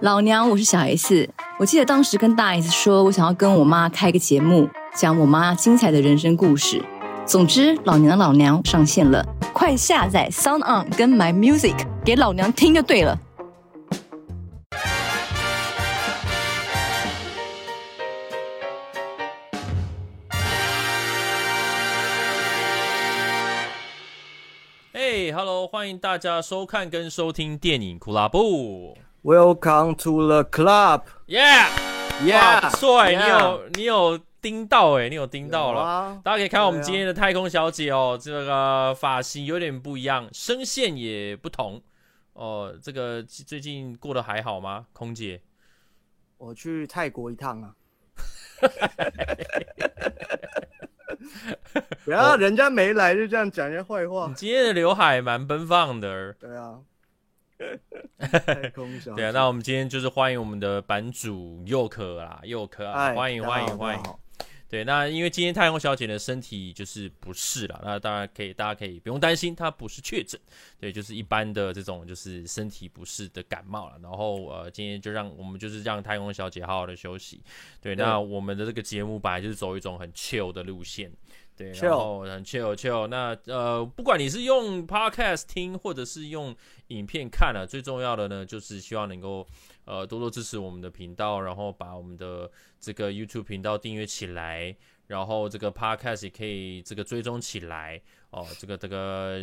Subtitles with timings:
[0.00, 1.30] 老娘，我是小 S。
[1.56, 6.84] 我记得当时跟大 S 说，我想要跟我妈开个节目，讲我妈精彩的人生故事。
[7.24, 13.16] 总之，老娘的老娘上线了，快下载 Sound On 跟 My Music 给老娘听就对了。
[24.92, 28.98] 嘿，Hello，欢迎大家收看跟收听电影酷拉布。
[29.24, 31.06] Welcome to the club.
[31.26, 31.70] Yeah,
[32.26, 32.68] yeah.
[32.76, 35.80] 帅，你有你有盯到哎，你有盯到了。
[35.80, 41.82] 啊、大家可以看到我们今天的太空小姐哦，这个发型有点不一样，声线也不同
[42.34, 42.78] 哦。
[42.82, 45.40] 这个最近过得还好吗，空姐？
[46.36, 47.74] 我去泰国一趟啊。
[52.04, 54.26] 不要人家没来就这样讲人家坏话。
[54.28, 56.34] 你今天的刘海蛮奔放的。
[56.34, 56.80] 对啊。
[58.18, 64.02] 太空小 对啊，那我们今天就是欢迎我们的版主佑可啦，佑可啊，欢迎欢迎欢迎。
[64.66, 70.40] 对，那因为今天太空小姐的身体就是不适了，那当然可以，大家可以不用担心，她不是确诊，
[70.84, 73.98] 对，就是一般的这种就是身体不适的感冒了。
[74.02, 77.42] 然后呃，今天就让我们就是让太空小姐好好的休息。
[77.80, 81.10] 对，那我们的这个节目本来就是走一种很 chill 的路线。
[81.56, 83.06] 对，然后很 chill chill。
[83.06, 86.54] 那呃，不管你是用 podcast 听，或者是用
[86.88, 89.46] 影片看啊，最重要的呢，就是希望能够
[89.86, 98.46] 呃多多支持我们的频道，然后把我们的这个 YouTube 频道订阅起来，然后这个 podcast 也可以这个追踪起来哦。
[98.58, 99.38] 这个这个，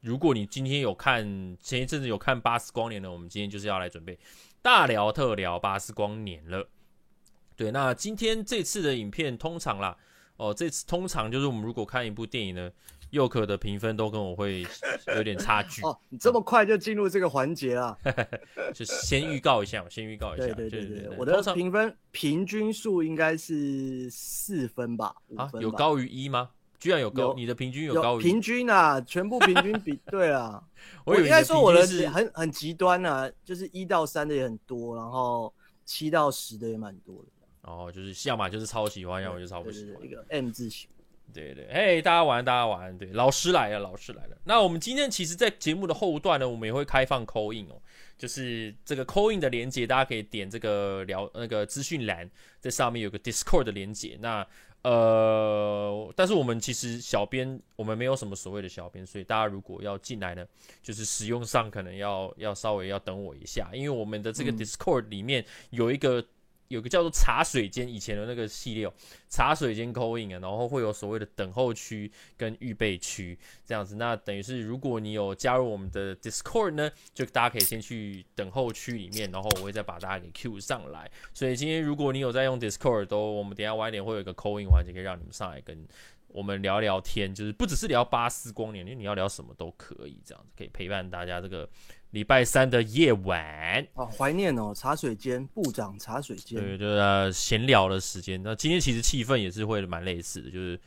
[0.00, 4.18] 如果你今天有看前一阵子有看《巴斯光年》呢，我们今天就是要来准备
[4.62, 6.68] 大聊特聊《巴斯光年》了。
[7.54, 9.96] 对，那今天这次的影片通常啦。
[10.36, 12.70] 哦，这次通常就是我们如果看一部电影呢，
[13.10, 14.66] 佑可的评分都跟我会
[15.14, 15.82] 有点差距。
[15.84, 17.98] 哦，你这么快就进入这个环节了？
[18.72, 20.46] 就先预告一下，我先预告一下。
[20.46, 25.14] 对对对对，我的评分平均数应该是四分吧？
[25.36, 26.48] 啊，有高于一吗？
[26.80, 30.60] 居然有高，有你的平均有高于平均啊，全部平均比 对啊。
[31.04, 35.52] 我应该说我的很很极端啊，就是一到三的也很多，然后
[35.84, 37.28] 七到十的也蛮多的。
[37.62, 40.02] 哦，就是要么就是超喜欢，要么就超不喜欢。
[40.02, 40.88] 一个 M 字型。
[41.32, 42.98] 对对，嘿，大家晚安，大家晚安。
[42.98, 44.36] 对，老师来了，老师来了。
[44.42, 47.80] 那我们今天其实，在节目的后段呢，我们也会开放 call in 哦，
[48.18, 52.28] 就是这个 call in 的连接，大家可以点这个聊那个资讯栏，
[52.58, 54.18] 在上面有个 Discord 的连接。
[54.20, 54.44] 那
[54.82, 60.46] 呃，但是我们其实小编，我们没有什么所谓的小编，所以大家如果要进来呢，
[60.82, 66.24] 就是使用上可能要要稍微要等我一下，因为我们的这个 Discord 里面有一个。
[66.70, 68.92] 有个叫做茶水间，以前的那个系列哦，
[69.28, 73.36] 茶水间 call in 啊，然后会有所谓的等候区跟预备区
[73.66, 73.96] 这样子。
[73.96, 81.10] 那等于是如果你有加入我们的 Discord 呢，就大家可以先去等候区里面，然后我会再把大家给 Q 上来。
[81.34, 85.84] 所以今天如果你有在用 Discord，都我们等下晚一点会有一个 call in 环节，可以让你们上来跟
[86.28, 91.68] 我们聊聊天，就是不只是聊巴斯光年，因为你要聊什么都可以，这样子可以陪伴大家这个。
[92.10, 98.42] 礼拜三的夜晚哦，怀念哦，茶水间部长茶水间，对，就是闲聊的时间。
[98.42, 100.78] 那今天其实气氛也是会蛮类似的，就是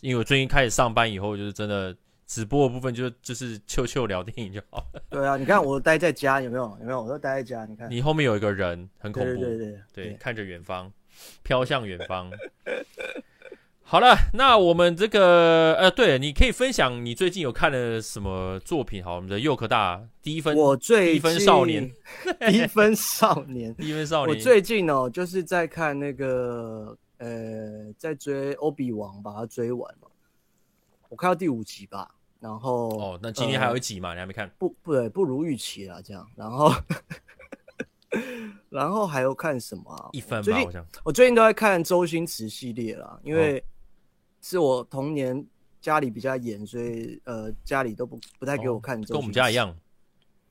[0.00, 5.02] 因为我最近开始上班以后，就是真的直播的部分就就是秋秋聊电影就好了。
[5.08, 6.64] 对啊，你看我待在家有没有？
[6.80, 7.02] 有没有？
[7.02, 7.90] 我都待在家，你看。
[7.90, 10.92] 你后面有一个人很恐怖，对对对，对，对，对，看着远方，
[11.42, 12.30] 飘向远方。
[13.88, 19.02] 好了，那我们这个呃，对，你可以分享你最近有看了什么作品？
[19.02, 21.88] 好，我们的佑可大低分，我最低分少年，
[22.50, 24.36] 低分少年， 低分少年。
[24.36, 30.10] 我最近哦，就是在看那个呃，在追欧比王，把它追完了。
[31.08, 32.10] 我看到第五集吧，
[32.40, 34.08] 然后哦，那今天还有一集嘛？
[34.08, 34.50] 呃、你还没看？
[34.58, 36.26] 不，不对，不如预期啊，这样。
[36.34, 36.72] 然后，
[38.68, 40.08] 然后还有看什么啊？
[40.10, 43.60] 一分吧，最近好像我最近都在看周星驰系列啦，因为。
[43.60, 43.62] 哦
[44.48, 45.44] 是我童年
[45.80, 49.02] 家里比较严，所以呃家里都不不太给我看。
[49.02, 49.76] 跟我们家一样。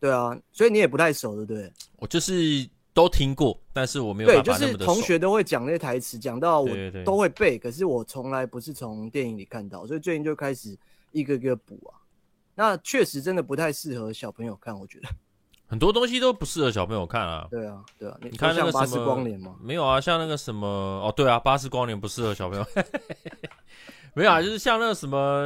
[0.02, 1.72] 对啊，所以你也不太熟，对不对？
[1.96, 4.30] 我就是都听过，但是我没有。
[4.30, 6.68] 对，就是同学都会讲那些台词，讲到我
[7.06, 10.78] 都会背，可是我从来不是从电影里看到，所以最近就开始
[11.14, 11.96] 一个一个补啊。
[12.54, 15.08] 那确实真的不太适合小朋友看，我觉得。
[15.68, 17.48] 很多东西都不适合小朋友看啊。
[17.50, 18.18] 对啊，对啊。
[18.22, 19.56] 你看那个什么巴斯光年吗？
[19.64, 22.66] 没有啊，像那个什么哦，对啊，巴斯光年不适合小朋友。
[24.16, 25.44] 没有啊，就是像那个什么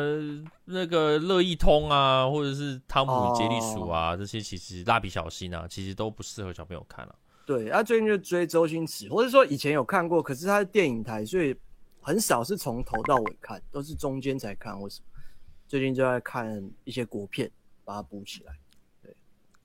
[0.65, 7.15] 那个乐意通啊，或者是汤姆杰利鼠啊，这些其实蜡笔小新啊，其实都不适合小朋友看了。
[7.47, 11.55] 对，他最近就追周星驰，或者说以前有看过，可是他是电影台，所以
[11.99, 14.79] 很少是从头到尾看，都是中间才看。
[14.79, 15.19] 或什么？
[15.67, 17.49] 最近就在看一些国片，
[17.83, 18.53] 把它补起来。
[19.01, 19.11] 对，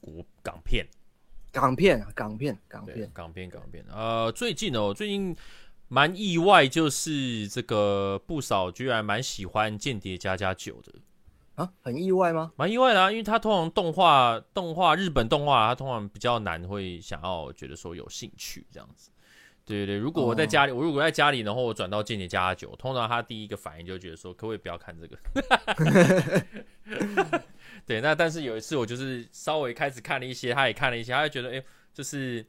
[0.00, 0.86] 国港片。
[1.52, 3.84] 港片啊，港片，港片，港片，港片。
[3.88, 5.36] 呃，最近哦，最近
[5.94, 10.92] 蛮意外，就是这个不少居然蛮喜欢《间谍加加九》的
[11.54, 12.50] 啊，很意外吗？
[12.56, 19.12] 蛮意外的啊，因为他通常动画，动画日本动画，他通常比较难会想要觉得说有兴趣这样子。
[19.64, 25.16] 对对对，如果我在家里，哦、我如果在家里，然后我转到《间谍加加九》，通常他第一个反应就觉得说，可不可以不要看这个？
[27.86, 32.44] 对，那但是有一次我就是稍微开始看了一些，他也看了一些，他就觉得，哎，就是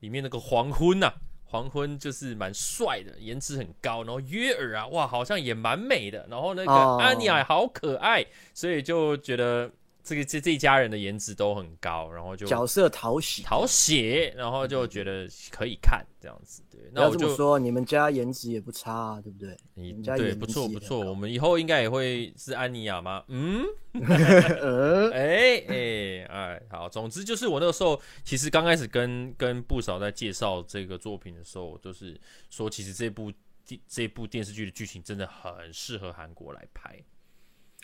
[0.00, 1.14] 里面那个黄昏呐、啊，
[1.52, 9.70] 黄昏就是蛮帅的，颜值很高，然后约尔啊，哇，好像也蛮美的，然后那个安妮亚好可爱，所以就觉得。
[10.02, 16.62] 这个这这一家人的颜值都很高，然后就角色讨喜讨喜，然后就觉得可以看这样子。
[16.70, 19.56] 对，那我就说你们家颜值也不差，啊，对不对？
[19.74, 23.22] 你们家对不错不错，我们以后应该也会是安妮亚吗？
[23.28, 23.64] 嗯，
[25.12, 32.20] 哎哎哎，好，总之就是我那个时候其实刚开始跟跟不少在介绍这个作品的时候，就是
[32.50, 33.32] 说其实这部
[33.64, 36.98] 电这部电视剧的剧情真的很适合韩国来拍。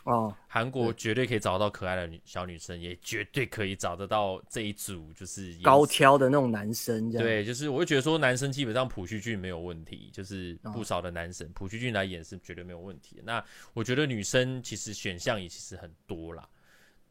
[0.09, 7.11] 哦，韩国绝对可以找到可爱的女小女生，也绝对可以找得到这一组就是高挑的那种男生。
[7.13, 13.21] 对，就是我会觉得说男生基本上朴叙俊没有问题，就是不少的男生朴叙俊来演是绝对没有问题。
[13.23, 13.45] 那
[13.75, 16.49] 我觉得女生其实选项也其实很多啦。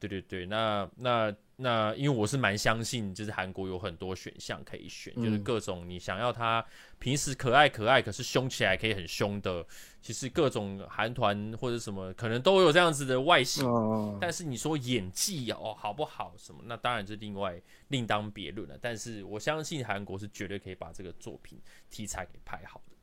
[0.00, 6.64] 对对对，那那那，因为我是蛮相信，就是韩国有很多选项可以选，嗯、就是各种你想要他
[7.00, 9.66] 平时可爱可爱，可是凶起来可以很凶的，
[10.00, 13.66] 其实各种韩团或者什么可能都有这样子的外形。
[13.66, 18.78] 哦、但是你说演技哦好不好什么，那当然是另外另当别论了。
[18.80, 21.60] 但是我相信韩国是绝对可以把这个作品
[21.90, 22.96] 题材给拍好的。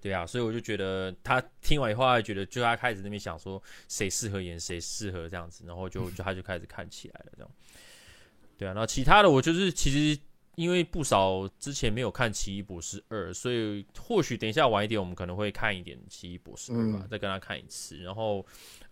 [0.00, 7.50] 对啊，所以我就觉得他听完以后，他觉得就他开始那边想说谁适合演谁适合这样子，然后就 就他就开始看起来了这样。
[8.56, 10.18] 对啊，然后其他的我就是其实
[10.56, 17.96] 因为不少之前没有看《奇异博士二》，所以或许等一下晚一点我们可能会看一点《奇异博士二》吧，再跟他看一次。
[17.98, 18.44] 然后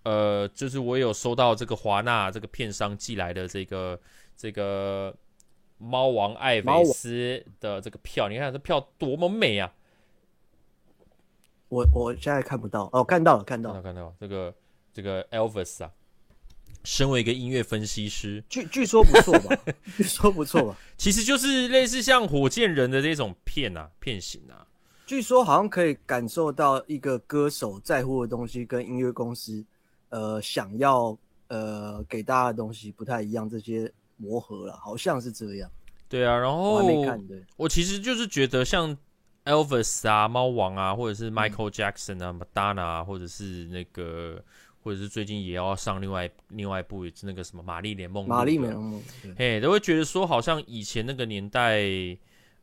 [0.03, 4.01] 呃，就是我有收到这个华纳这个片商寄来的这个
[4.37, 5.15] 这个
[5.77, 9.71] 猫王艾维斯的这个票，你看这票多么美啊！
[11.69, 14.55] 我我现在看不到哦，看到了，看到了，看到了这个
[14.93, 15.91] 这个 Elvis 啊，
[16.83, 19.57] 身为一个音乐分析师，据据说不错吧？
[19.97, 20.79] 据说不错吧？
[20.97, 24.67] 其实就是类似像火箭人的这种片啊，片型啊。
[25.05, 29.65] 据说好像可以感受到一个歌手在乎的东西跟音乐公司
[30.09, 31.17] 呃想要
[31.49, 35.71] 呃给大家的东西不太一样，这些磨合了，好像是这样。
[36.09, 36.83] 对啊，然后
[37.57, 38.97] 我其实就是觉得像。
[39.49, 44.45] Elvis 啊，猫王啊，或者是 Michael Jackson 啊，Madonna 啊，或者是那个，
[44.83, 48.29] 或者是最近也要上另外另外一部，是那个什么玛丽莲梦露。
[48.29, 49.03] 玛丽莲梦露，
[49.39, 51.81] 嘿，都会觉得说，好像以前那个年代，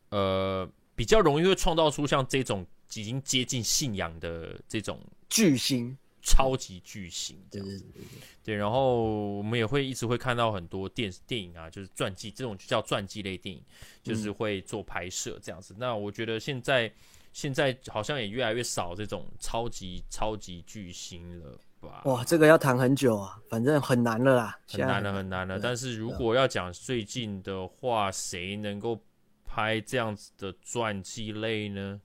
[0.09, 5.97] 呃，比较容易会创造出像这种已经接近信仰的这种巨星。
[6.25, 13.63] 超级巨星这样子，对，对，对，对，对，然后我们也会一直会看到很多电电影啊，就是传记这种就叫传记类电影，
[14.01, 15.75] 就是会做拍摄这样子。
[15.75, 16.91] 嗯、那我觉得现在
[17.31, 22.01] 现在好像也越来越少这种超级超级巨星了吧？
[22.05, 25.59] 哇，这个要谈很久啊，反正很难了啦，很难了很难了。
[25.59, 28.99] 但是如果要讲最近的话，谁能够
[29.45, 32.01] 拍这样子的传记类呢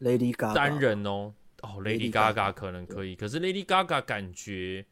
[0.00, 1.32] ？Lady Gaga 单人哦。
[1.62, 4.86] 哦，Lady Gaga 可能可以，可是 Lady Gaga 感觉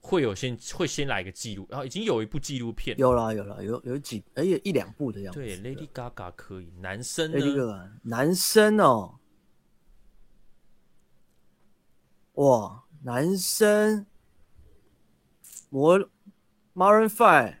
[0.00, 5.38] 会有先会先来个记录，然后已经有一部纪录片，有了有了有有几而且一两部的样子。
[5.38, 9.18] 对，Lady Gaga 可以，男生呢？Lady Gaga 男生哦，
[12.32, 14.06] 哇，男生，
[15.70, 16.00] 我
[16.74, 17.54] Maroon 5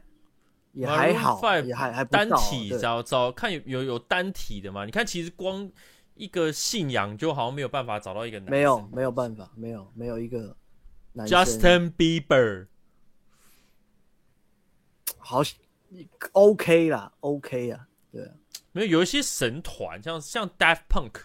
[0.72, 4.84] 也还好，5也还还单体找找看有有有单体的吗？
[4.84, 5.70] 你看，其实光。
[6.14, 10.56] 一个信仰就好像没有办法找到一个男生，没有没有办法，没有没有一个
[11.12, 11.44] 男生。
[11.44, 12.66] Justin Bieber，
[15.18, 15.42] 好
[16.32, 18.32] ，OK 啦，OK 啊，对啊，
[18.72, 21.20] 没有有一些神团，像像 Daft Punk，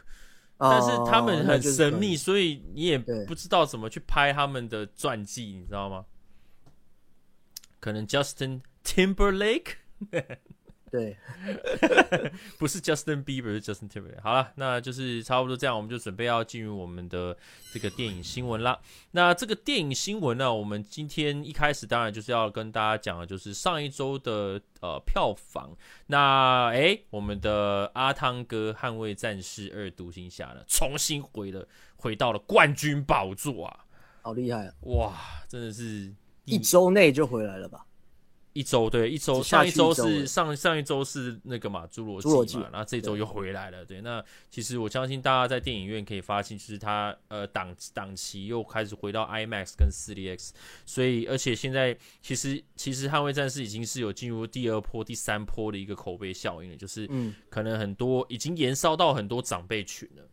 [0.57, 6.05] 哦，但是他们很神秘，所以你也不知道怎么去拍他们的传记，你知道吗？
[7.79, 9.75] 可能 Justin Timberlake。
[10.89, 11.17] 对，
[12.57, 14.21] 不是 Justin Bieber，是 Justin Timberlake。
[14.21, 17.37] 好了，那就是差不多这样，我们就准备要进入我们的
[17.73, 18.79] 这个电影新闻啦。
[19.11, 25.75] 那这个电影新闻呢，我们今天一开始当然就是要跟大家讲的，就是上一周的呃票房。
[26.05, 31.67] 那哎，我们的阿汤哥《捍卫战士二：独行侠》呢，重新回了
[31.97, 33.85] 回到了冠军宝座啊，
[34.21, 34.73] 好厉害啊！
[34.83, 35.13] 哇，
[35.49, 36.13] 真的是
[36.45, 37.83] 一周内就回来了吧？
[38.57, 43.85] 一周对，一周上一周是上上一周是那个嘛侏罗纪嘛，然后这周又回来了。
[43.85, 50.49] 对，那其实我相信大家在电影院可以发现，就是它呃档档期又开始回到 IMAX 跟 4DX，
[50.87, 60.23] 所以而且现在其实其实捍卫战士已经是有进入第二波、第三波的一个口碑效应了，就是嗯，可能很多已经延烧到很多长辈群了。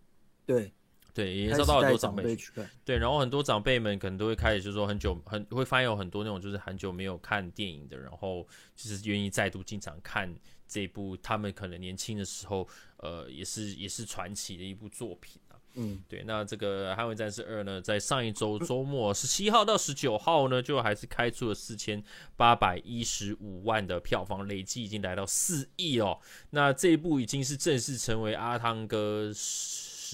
[0.47, 0.73] 对。
[1.15, 2.69] 对，也受到很多长辈去看。
[2.85, 8.45] 对，然后很多长辈们可能都会开始就是说很久很会发现有很多那种就是很久没有看电影的，然后
[8.75, 10.35] 就是愿意再度进场看
[10.67, 15.55] 这部他们可能年轻的时候呃也是也是传奇的一部作品啊。
[15.77, 22.03] 嗯，对，那这个《捍卫战士二》呢，在上一周周末十七号到十九号呢，就还是开出了四千
[22.37, 26.19] 八百一十五万的票房，累计已经来到四亿哦。
[26.51, 29.33] 那这一部已经是正式成为阿汤哥。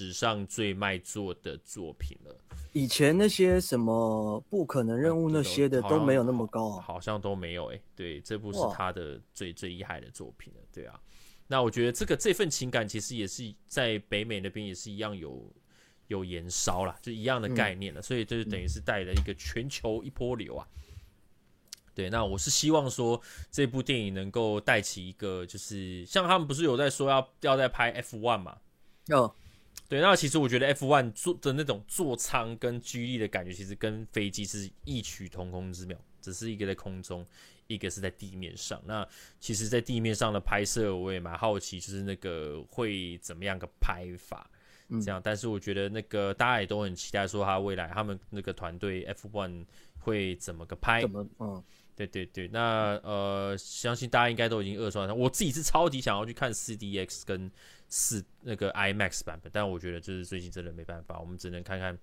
[0.00, 2.34] 史上最卖座的作品了。
[2.72, 7.82] 以前那些什么不可能任务那些的都没有那么高啊，好像都没有哎、欸。
[7.94, 10.60] 对，这部是他的最最厉害的作品了。
[10.72, 10.98] 对啊，
[11.48, 15.52] 那我觉得这个这份情感其实也是在北美那边也是一样有
[16.06, 18.00] 有延烧啦，就一样的概念了。
[18.00, 20.66] 所以就等于是带了一个全球一波流啊。
[21.92, 28.56] 对，那我是希望说这部电影能够带起一个，就是像他们不是有在说要要在拍 F one 嘛？
[29.08, 29.34] 哦。
[29.90, 37.26] 对，那其实我觉得 F1 坐的那种座舱跟居力的感觉，其实跟飞机是异曲同工之妙，只是一个在空中，
[37.66, 38.80] 一个是在地面上。
[38.86, 39.04] 那
[39.40, 44.48] 其实，在地面上的拍摄，我也蛮好奇，就是那个会怎么样个拍法，
[44.88, 45.18] 这样。
[45.18, 49.66] 嗯、但是我觉得那个大家也都很期待，说他未来他们那个团队 F1
[49.98, 51.00] 会怎么个拍？
[51.00, 51.26] 怎么？
[51.40, 51.64] 嗯，
[51.96, 52.46] 对对对。
[52.46, 55.12] 那呃，相信大家应该都已经二刷了。
[55.12, 57.50] 我自己是超级想要去看四 D X 跟。
[57.90, 61.98] 是那个 IMAX 版本，但我觉得就是最近真的没办法，我们只能看看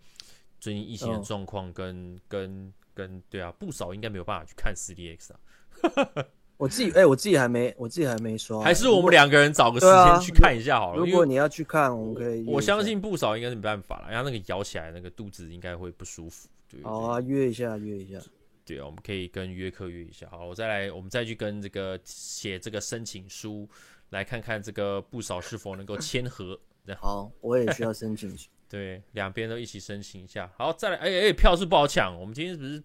[0.60, 6.25] 最近疫情的状况，跟、哦、跟跟对啊，不少应该没有办法去看 4DX 啊。
[6.58, 11.06] 我自己哎、欸，我自己还没，我自己还没刷，还是我们两个人找个时间去看一下好了。
[11.06, 12.44] 如果你要去看，我们可以。
[12.48, 16.50] 我相信不少应该是没办法了，然后那个摇起来那个肚子应该会不舒服。
[16.67, 18.20] 对，好啊，约一下，约一下。
[18.65, 20.27] 对啊，我们可以跟约克约一下。
[20.32, 23.70] 好，我再来，我们再去跟这个写这个申请书。
[24.09, 26.59] 来看看这个不少是否能够签合。
[26.97, 28.33] 好，我也需要申请。
[28.69, 30.51] 对，两边都一起申请一下。
[30.57, 32.17] 好，再来，哎、欸、哎、欸，票是不好抢。
[32.19, 32.83] 我们今天不是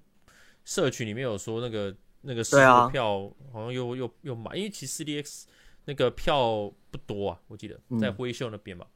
[0.64, 5.44] 社群里面有说那个那个的票好像又又又满，因为其实 4DX
[5.84, 8.86] 那个票不多啊，我记得在灰秀那边嘛。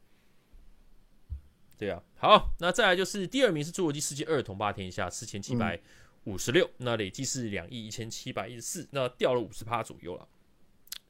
[1.29, 1.35] 嗯、
[1.77, 5.77] 对啊，好，那再来就是第二名是《侏罗纪世界二：统霸天下》，四千七百
[6.23, 10.27] 五十六，那累计是两亿一千七百一十四，那掉了五十趴左右了。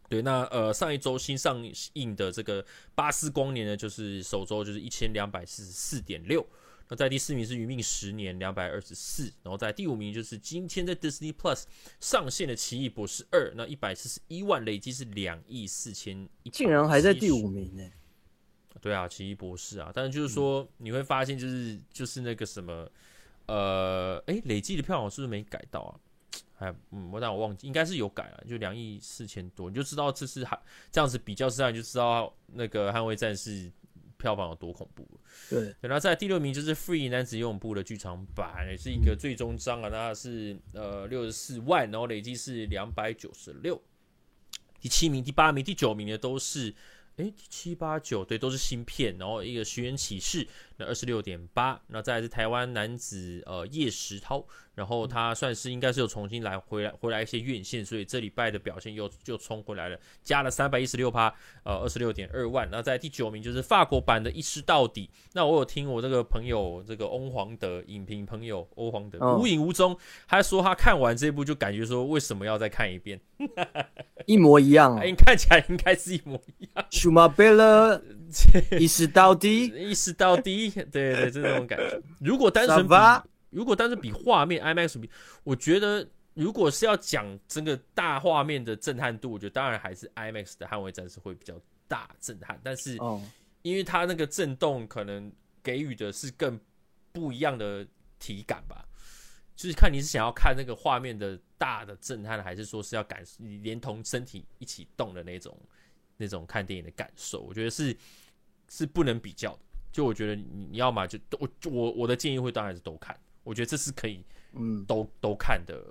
[0.10, 1.62] 对，那呃，上一周新上
[1.94, 2.64] 映的这个
[2.96, 6.46] 《巴斯光年》呢，就是首周就是一千两百四十四点六。
[6.90, 11.64] 那在第四名是《余命十年》两百二十四，然后在第五名就是今天在 Disney Plus
[12.00, 16.30] 上线的《奇异博士二》，那一百四十一万，累计是两亿四千。
[16.54, 17.84] 竟然还在第五名呢？
[18.80, 22.90] 对啊，《奇异博士》啊，但是就是说你会发现，就是就是那个什么，
[23.48, 26.00] 呃，哎，累计的票房是不是没改到啊？
[26.58, 30.60] 哎，嗯，我但我忘记，应该是有改了，就两亿四千多，你就知道这是还
[30.92, 33.52] 这样子比较之下，你就知道那个《捍卫战士》
[34.18, 35.08] 票房有多恐怖。
[35.50, 43.82] 对，然后在第六名就是《Free 男子游泳部》的剧场版，也是一个最终章啊，那是呃六十四万，然后累计是两百九十六。
[44.80, 46.74] 第七名、第八名、第九名的都是。
[47.18, 73.20] 诶，七八九对，都是新片，然后一个寻人启事，那二十六点八，那再来是台湾男子呃叶石涛，然后他算是应该是有重新来回来回来一些院线，所以这礼拜的表现又又冲回来了，加了三百一十六趴，呃二十六点二万，那在第九名就是法国版的一尸到底，那我有听我这个朋友这个欧皇德影评朋友欧皇德无影无踪，他说他看完这部就感觉说为什么要再看一遍，
[74.28, 76.86] 一模一样，哎，看起来应该是一模一样。
[78.28, 82.02] 马贝勒，一尸到底，意识到底，对对，对，就这种感觉。
[82.20, 82.94] 如果单纯比，
[83.50, 85.10] 如果单纯比画面，IMAX 比，
[85.44, 92.60] 我觉得如果是要讲这个大画面的震撼度，我觉得当然还是 IMAX 的《捍卫战士》会比较大震撼。
[92.64, 92.98] 但是，
[93.62, 95.32] 因为它那个震动可能
[95.64, 96.60] 给予的是更
[97.14, 97.88] 不一样的
[98.20, 98.86] 体感吧，
[99.56, 103.24] 就是看你是想要看那个画面的大的震撼，还是说是要感
[103.62, 105.58] 连同身体一起动的那种。
[106.18, 107.96] 那种看电影的感受，我觉得是
[108.68, 109.60] 是不能比较的。
[109.92, 115.82] 就我觉得你你要嘛就都我我我的建议会当然是都看，我觉得这是可以嗯都都看的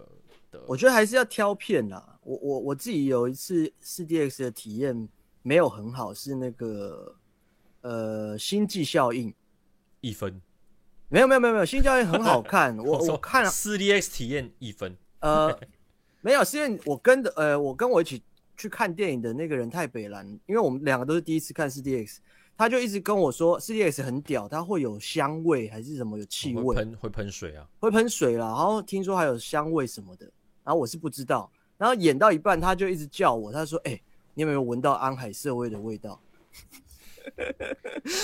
[0.51, 0.63] 的。
[0.67, 2.19] 我觉得还是要挑片啦。
[2.23, 5.09] 我我我自己有一次四 D X 的体验
[5.43, 7.17] 没有很好，是那个
[7.81, 9.33] 呃星际效应
[10.01, 10.41] 一分，
[11.09, 15.59] 没有没有没有没有星际效应很好看， 我我看了四 D X 体验一分，呃。
[16.23, 18.21] 没有，是因为我跟的呃，我跟我一起
[18.57, 22.17] 去看电影的那个人太北蓝，因为我们两个都是第一次看 4DX，
[22.57, 30.27] 他就一直跟我说 4DX 很屌，它会有香味还是什么有气味，喷会喷水啊，会喷水啦，然后听说还有香味什么的，
[30.65, 34.03] 然后我是不知道，然后演到一半他就一直叫我，他说：“哎、欸，
[34.35, 36.21] 你有没有闻到安海瑟薇的味道？”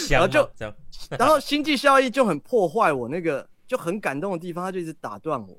[0.08, 0.48] 然后就
[1.10, 5.58] 然后星际效益就很破坏我那个就很感动的地方，他就一直打断我。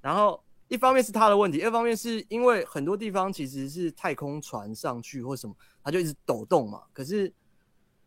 [0.00, 6.82] 然后一方面是他的问题，二方面是因为很多地方其实是太空船上去或什么，它就一直抖动嘛。
[6.92, 7.32] 可是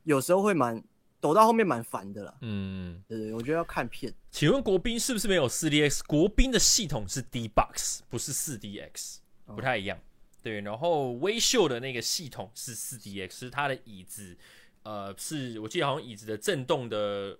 [0.04, 0.82] 有时候会蛮
[1.20, 2.36] 抖到后面蛮烦的啦。
[2.42, 4.14] 嗯，对对，我觉得要看片。
[4.30, 6.02] 请问国宾是不是没有四 DX？
[6.06, 9.98] 国宾的系统是 D Box，不是四 DX，不太一样。
[10.44, 14.36] 对，然后微秀的那个系统是四 DX，是它的椅子，
[14.84, 17.38] 呃，是我记得好像椅子的震动的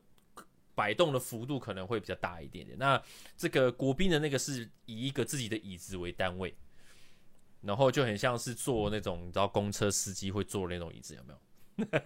[0.76, 2.78] 摆动的幅度可能会比较大一点点。
[2.78, 3.02] 那
[3.38, 6.56] 这个国宾的那个是以一个自己的椅子为单位，
[7.62, 12.00] 然后就很像是坐那种你知道公车司机会坐的那种椅子，有没有？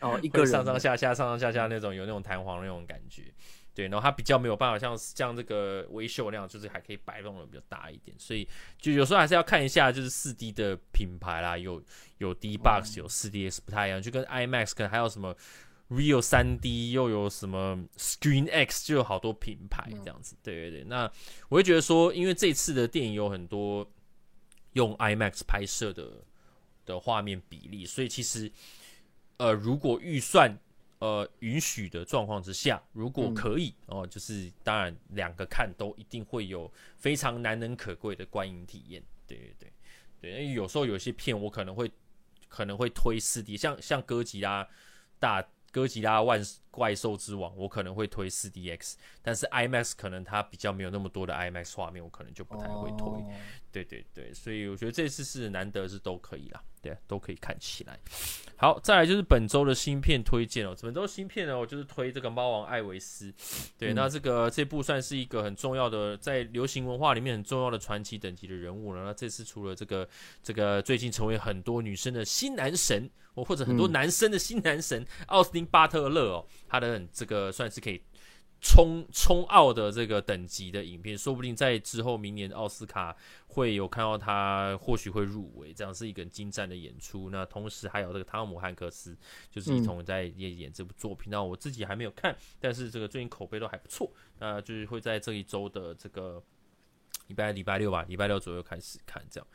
[0.00, 3.32] 哦， 一个人上上下下、上上下下那种有那种弹簧的那种感觉。
[3.74, 11.82] 对，然后它比较没有办法像像这个威秀那样，就是还可以摆动的比较大一点，所以就有时候还是要看一下，就是四 D 的品牌啦，有
[12.18, 15.34] 有 D Box，有四 DX 不太一样，就跟 IMAX 可能还有什么
[15.94, 20.36] Real 三 D，又有什么 Screen X，就有好多品牌这样子。
[20.42, 21.10] 对对对，那
[21.48, 23.88] 我会觉得说，因为这次的电影有很多
[24.72, 26.24] 用 IMAX 拍摄的
[26.84, 28.50] 的画面比例，所以其实
[29.36, 30.58] 呃，如果预算。
[31.00, 39.02] 呃，允许的状况之下，如果可以、嗯、哦，就是当然两个看都一定会有非常难能可贵的观影体验。
[39.26, 39.72] 对对对
[40.22, 41.90] 对，因为有时候有些片我可能会
[42.48, 44.66] 可能会推四 D，像像哥吉拉
[45.18, 45.42] 大
[45.74, 46.40] 哥吉拉万
[46.74, 53.06] 怪兽之王，我可能会推四 DX，但是 IMAX 可能它比较没有那么多的 IMAX 画面，我可能就不太会推。
[53.06, 53.30] 哦、
[53.70, 56.60] 对对对，所以我觉得这次是难得是都可以啦。
[56.82, 57.98] 对，都可以看起来。
[58.56, 60.76] 好，再来就是本周的新片推荐哦。
[60.82, 63.32] 本周新片呢，我就是推这个《猫王艾维斯》。
[63.78, 69.02] 对，嗯、那这个这部算是一个很重要的，在流行文化里面很重要的传奇等级的人物了。
[69.02, 70.06] 那这次除了这个
[70.42, 76.46] 这个最近成为很多女生的新男神，或者很多男生的新男神，嗯、奥斯汀巴特勒哦，
[76.80, 78.02] 他的这个算是可以。
[78.66, 83.14] 冲冲奥的这个等级的影片，说不定在之后明年奥斯卡
[83.48, 87.28] 会有看到他，或许会入围，这样是一个精湛的演出。
[87.28, 89.14] 那同时还有这个汤姆汉克斯，
[89.50, 91.30] 就是一同在演演这部作品。
[91.30, 94.10] 嗯、那我自己还没有看，但是这个最近口碑都还不错。
[94.38, 96.42] 那就是会在这一周的这个
[97.26, 99.46] 礼拜礼拜六吧，礼拜六左右开始看这样。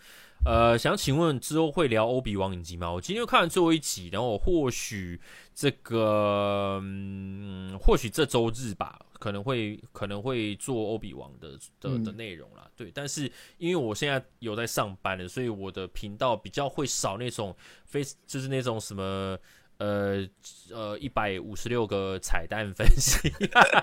[0.46, 2.92] 呃，想请问之后会聊欧比王影集吗？
[2.92, 5.20] 我今天又看了最后一集，然后或许
[5.54, 12.70] 这个，嗯，或许这周日吧，可能会可能会做欧比王的的的内容啦。
[12.76, 17.56] 对，但是因为我现在有在上班了，所以我的频道比较会少那种
[17.86, 19.38] 非就是那种什么。
[19.80, 20.28] 呃
[20.74, 23.32] 呃，一百五十六个彩蛋分析，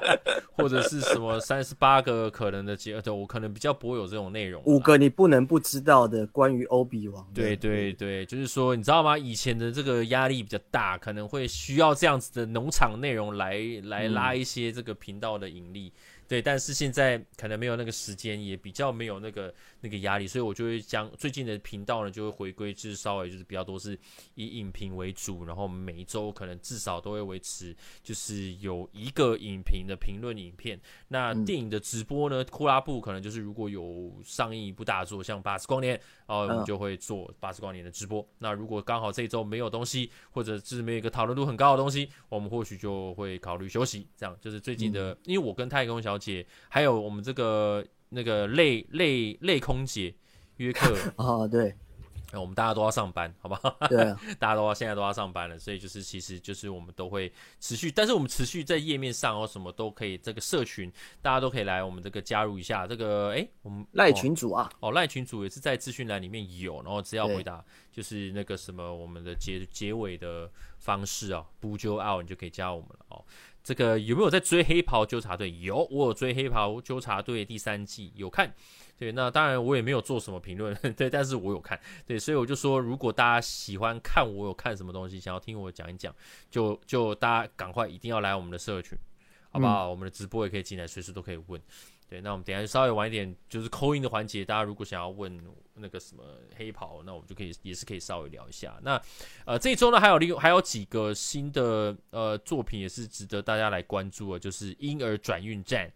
[0.53, 4.63] 或者是什么三十八个可能的结，对，我可能比较不会有这种内容。
[4.67, 7.27] 五个你不能不知道的关于欧比王。
[7.35, 9.17] 对对对，就是说，你知道吗？
[9.17, 15.89] 以前的这个压力比较大，可能会需要这样子的农场内容来来拉一些这个频道的盈利。
[15.89, 23.99] 嗯对，但是现在可能没有那个时间，也比较没有那个那个压力，所以我就会将最近的频道呢，就会回归至稍微就是比较多是
[24.35, 30.81] 以影评为主，然后每一周可能至少都会维持就是有一个影评的评论影片。
[31.09, 38.27] 那电影的直播呢，库拉布可能就是如果有上映一部大作，像《巴斯光年》，哦我们就会做《巴斯光年》的直播。
[38.39, 44.07] 那如果刚好这一周没有东西，或者是没有一个讨论度很高的东西，我们或许就会考虑休息。
[44.17, 50.15] 这样就是最近的，因为我跟太空小姐，还有我们这个那个类类类空姐
[50.57, 50.95] 约克。
[51.17, 51.75] 啊， 对，
[52.33, 53.77] 我们大家都要上班，好不好？
[53.89, 53.99] 对，
[54.39, 70.51] 大家都要现在都要上班了，所以就是其实就是我们都会持续，但是我们持续在页面上哦，什么都可以，这个社群大家都可以来我们这个加入一下，这个哎，我们赖群主啊，哦赖群主也是在资讯栏里面有，然后只要回答就是那个什么我们的结结尾的
[70.87, 73.25] 方式啊，不就 out 你就可以加我们了哦。
[73.65, 75.51] 这个有没有在追黑袍纠察队？
[75.59, 78.55] 有，我有追黑袍纠察队第三季，有看。
[78.97, 81.79] 对，那当然我也没有做什么评论， 对，但是我有看。
[82.07, 86.15] 对，所以我就说，如果大家喜欢看我有看什么东西，想要听我讲一讲，
[86.49, 88.97] 就就大家赶快一定要来我们的社群，
[89.51, 89.89] 好不好？
[89.89, 91.61] 嗯、我们的直播也可以进来，随时都可以问。
[92.09, 94.45] 对，那我们等一下就稍微晚一点，就是 call in 的环节。
[94.45, 95.41] 大家如果想要问
[95.75, 96.23] 那个什么
[96.57, 98.79] 黑袍，那我们就可以也是可以稍微聊一下。
[98.83, 99.01] 那
[99.45, 105.93] 呃，这一周呢还有另还有几个新的呃作品也是值得大家来关注的，就是婴儿转运站。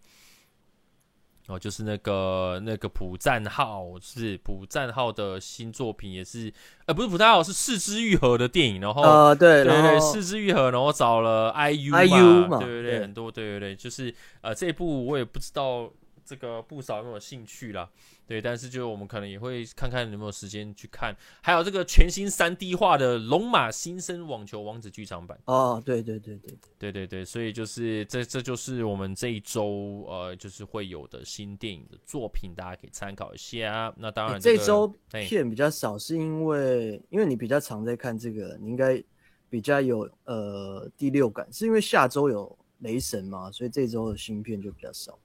[1.46, 6.52] 哦，就是那个那个朴赞浩是朴赞浩的新作品，也是
[6.86, 15.90] 呃不是朴赞浩是四肢愈合的电影，然后呃对对对四肢愈合，然后找了 IU IU 嘛，对对对，对很多对对对，就是呃这一部我也不知道
[16.24, 17.88] 这个不少有没有兴趣啦。
[18.26, 25.36] 对，但是就我们可能也会看看有没有时间去看，还有这个全新三 D 化的《龙马新生网球王子》剧场版。
[25.46, 33.92] 哦，对对对对对对对，所以就是这这就是我们这一周呃，就是会有的新电影的作品，大家可以参考一下。
[33.96, 39.02] 那当然、这个，这周片比较少，是因为因为你比较常在看这个，你应该
[39.48, 45.18] 比较有呃第六感，是因为下周有雷神嘛，所以这周的新片就比较少。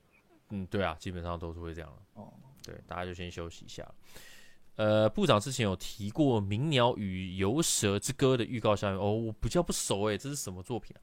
[0.49, 2.31] 嗯，对啊，基本上都是会这样哦。
[2.63, 3.88] 对，大家就先休息一下。
[4.75, 10.99] 呃，部长之前有提过《鸣鸟与游蛇之歌》的预告下面，哦，我比较不熟诶，这是什么作品啊？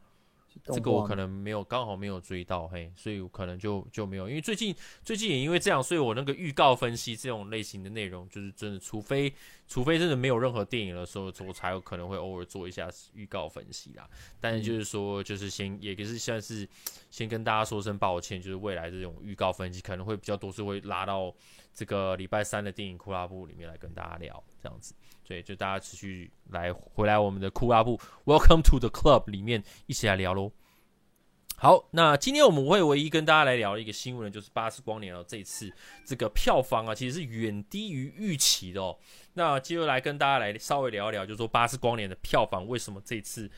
[0.64, 4.28] 这个我可能没有，刚好没有追到，嘿，所以我可能就就没有。
[4.28, 9.32] 因为最近最近也因为这样，所以我那个预告分析这种类型的内容，就是真的，除非
[9.66, 14.08] 除非真的没有任何电影的时候，我才有可能会偶尔做一下预告分析啦。
[14.40, 16.68] 但是就是说，就是先也是算是
[17.10, 21.34] 先跟大家说声抱歉，就是未来这种预告分析可能会比较多，是会拉到
[21.74, 24.94] 这个礼拜三的电影库拉布里面来跟大家聊这样子。
[25.32, 30.52] 对，就大家持续来回来我们的酷阿布，Welcome to the Club 里面一起来聊喽。
[31.56, 35.72] 好，那今天我们会唯一跟大家来聊的一个新闻，就是《巴斯光年》哦，这一次
[36.04, 38.98] 这个票房啊，其实是远低于预期的哦。
[39.32, 43.50] 那接着来跟大家来稍微聊一聊，就是说《巴斯光年》的票房为什么这次。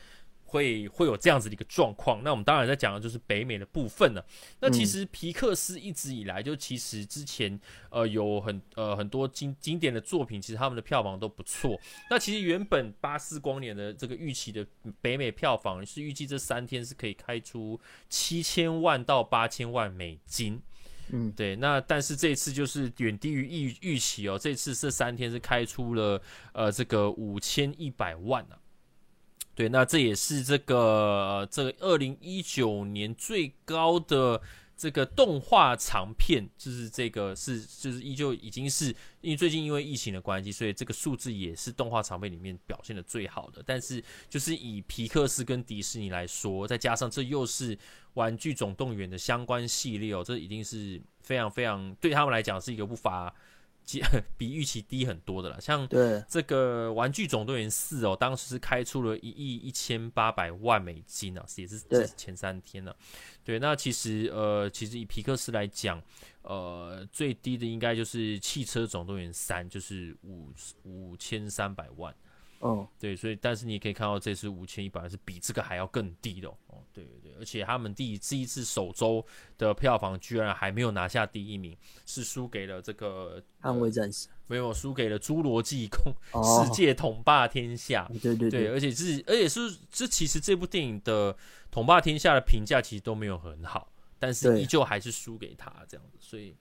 [0.45, 4.25] 会会有这样子的一个状况，那我们当然在讲的就是北美的部分了。
[4.61, 11.77] 那其实皮克斯一直以来就其实之前呃有很呃很多经经典的作品，其实他们的票房都不错。
[12.09, 14.65] 那其实原本巴斯光年的这个预期的
[15.01, 20.61] 北美票房是预计这三天是可以开出七千万到八千万美金。
[21.09, 21.55] 嗯，对。
[21.57, 26.21] 那但是这次就是远低于预预期哦，这次这三天是开出了
[26.53, 28.57] 呃这个五千一百万啊。
[29.55, 34.41] 对，那这也是这个这个二零一九年最高的
[34.75, 38.87] 这个动画长片，就是这个是就是依旧已经是
[39.21, 43.63] 因为最近因为疫情的关系，所以这个数字也是动画长片里面表现的最好的。
[43.65, 47.77] 但是就是以皮克斯跟迪士尼来说，再加上这又是
[48.15, 53.33] 玩具总动员的相关系列哦，这一定是非常非常对他们来讲是一个不乏。
[54.37, 55.87] 比预期低很多的啦，像
[56.27, 61.79] 这个《玩具总动员四》哦，当时是开出了一亿一千八百万美金啊，也是
[62.17, 62.95] 前三天了。
[63.43, 66.01] 对，那其实呃，其实以皮克斯来讲，
[66.41, 70.51] 呃，最低的应该就是《汽车总动员三》，就是五
[70.83, 72.13] 五千三百万。
[72.59, 76.57] 哦，对，所以但是你可以看到这次五千一百是比这个还要更低的哦。
[76.67, 79.23] 哦，对对对，而且他们第一次一次首周
[79.57, 86.13] 的票房居然还没有拿下第一名，是输给了这个捍卫战士，没有输给了侏罗纪公
[86.43, 88.09] 世界统霸天下。
[88.21, 91.35] 对对对，而且是而且是这其实这部电影的
[91.69, 96.55] 统霸天下的评价其实都没有很好，但是依旧还是输给他这样子，所以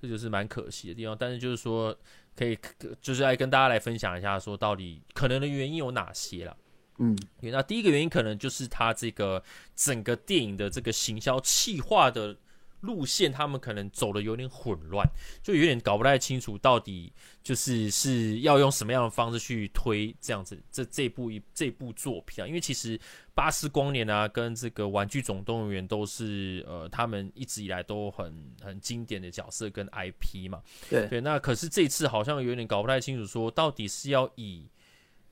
[0.00, 1.16] 这就是蛮可惜的地方。
[1.18, 1.94] 但是就是说。
[2.40, 2.58] 可以，
[3.02, 6.56] 就是来跟大家来分享一下，说到底可能的原因有哪些了。
[6.96, 9.42] 嗯，那第一个原因可能就是他这个
[9.76, 12.34] 整个电影的这个行销企划的。
[12.80, 15.06] 路线他们可能走的有点混乱，
[15.42, 17.12] 就有点搞不太清楚到底
[17.42, 22.98] 就是是要用什么样的方式去推这样子这这部一这部作品啊，因为其实
[23.34, 34.68] 巴斯光年啊跟这个玩具总动员都是呃他们一直以来都很很经典的角色跟 IP 嘛，对对，那可是这次好像有点搞不太清楚，说到底是要以。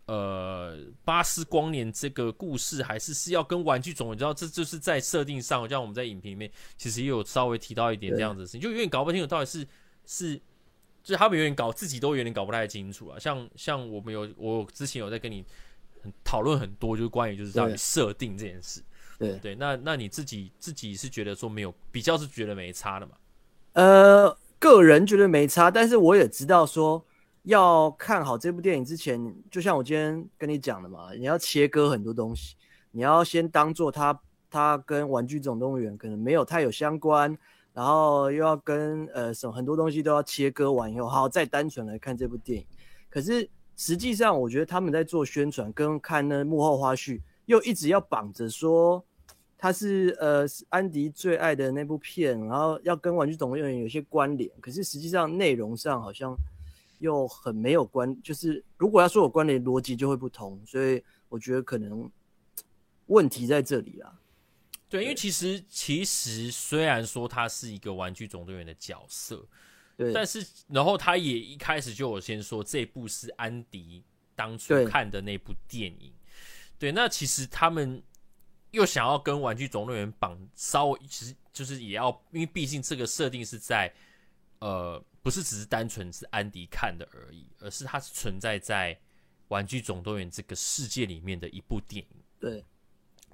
[0.08, 9.68] 呃，巴斯光年这个故事还是是要跟玩具总，你知道，这就是在设定上，像我们在影评里面其实也有稍微提到一点这样子的事情，就有点搞不清楚到底是
[10.06, 10.34] 是，
[11.02, 13.18] 就是他们有点搞自己都有点搞不太清楚啊。
[13.18, 15.44] 像像我们有我之前有在跟你
[16.24, 18.82] 讨论很多，就是关于就是到底设定这件事。
[19.18, 23.12] 对对，那那你自己自己是觉得说没有比较是觉得没差的嘛？
[23.74, 27.04] 呃，个人觉得没差，但是我也知道说。
[27.48, 32.54] 要看好这部电影之前，就像我今天跟你讲的嘛，你要切割很多东西，
[32.90, 37.34] 你要先当做它它跟《玩具总动员》可能没有太有相关，
[37.72, 42.66] 然后又要跟呃什么很多东西都要切割完以后，好再单纯来看这部电影。
[43.08, 49.02] 可是实际上，我觉得他们在做宣传跟看那幕后花絮，又一直要绑着说
[49.56, 54.50] 它是呃安迪最爱的那部片，然后要跟《玩具总动员》有些关联。
[54.60, 56.36] 可是实际上内容上好像。
[56.98, 62.10] 又很没有关，就是如果要说有关联，逻辑就会不同，所以我觉得可能
[63.06, 64.18] 问题在这里啦。
[64.88, 69.46] 对，因为其实其实虽然说他是一个玩具总动员的角色，
[69.96, 74.02] 对，但是然后他也一开始就有先说这部是安迪
[74.34, 76.12] 当初看的那部电影，
[76.78, 78.02] 对，对，那其实他们
[78.70, 83.92] 又想要跟玩具总动员绑稍微，其实就是也要，因为毕竟这个设定是在
[84.60, 88.98] 呃，不是只是单纯是安迪看的而已，而是它是存在在
[89.48, 92.64] 玩具总动员这个世界里面的一部电影，对。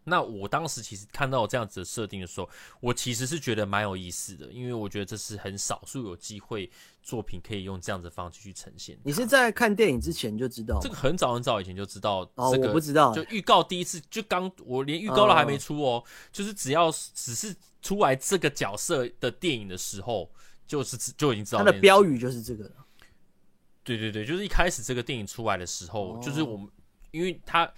[0.03, 6.69] 那我当时其实看到这样子的设定的时候，我其实是觉得蛮有意思的，因为我觉得这是很少数有机会
[7.01, 8.99] 作品可以用这样子的方式去呈现。
[9.05, 10.81] 你是在看电影之前就知道？
[10.83, 12.29] 这个很早很早以前就知道。
[12.35, 13.15] 哦，我不知道。
[13.15, 20.31] 就预告第一次就刚，我连预告都还没出哦，哦，就是只要只是出来这个角色的电影的时候，
[20.67, 21.59] 就是就已经知道。
[21.59, 22.71] 它的标语就是这个。
[23.83, 26.69] 对对对，就是一开始这个电影出来的时候，哦、就是我们，
[27.11, 27.73] 因为它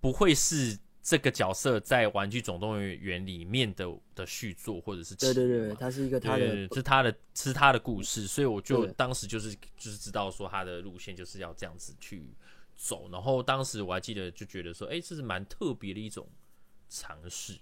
[0.00, 0.78] 不会是。
[1.02, 12.30] 这个角色在《玩具总动员》里面的的续作，或者是对对对，他是一个他的，是他的，是他的故事，所以我就当时就是就是知道说他的路线就是要这样子去
[12.76, 16.28] 走，然后当时我还记得就觉得说，哎，这是蛮特别的一种
[16.90, 17.58] 尝试。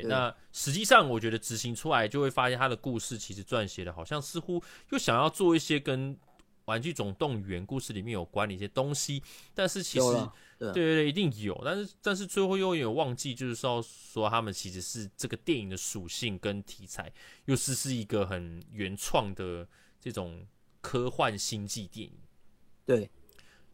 [0.00, 6.14] 对，那实际上我觉得执行出来就会发现他的故事其实撰写的好像似乎又想要做一些跟
[6.66, 9.22] 《玩具总动员》故事里面有关的一些东西，
[9.54, 10.28] 但是其实。
[10.58, 17.12] 对对对，一定有，但是但是最后又有忘记，就是说说他们其实是这个电影的属性跟题材，
[17.46, 19.66] 又是是一个很原创的
[20.00, 20.46] 这种
[20.80, 22.16] 科幻星际电影。
[22.86, 23.10] 对，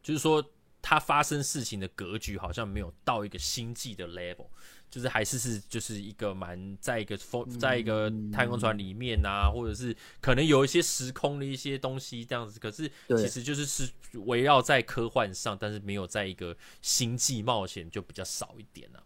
[0.02, 0.42] 就是说
[0.88, 4.46] 它发生事情的格局好像没有到一个星际的 level。
[4.90, 19.02] 就是还是是就是一个蛮在一个风在一个太空船里面啊，或者是可能有一些时空的一些东西这样子，可是其实就是是围绕在科幻上，但是没有在一个星际冒险就比较少一点了。